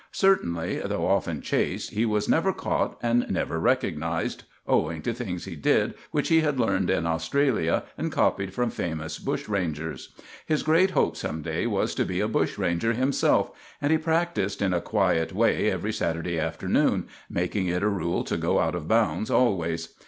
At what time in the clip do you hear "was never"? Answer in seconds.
2.07-2.51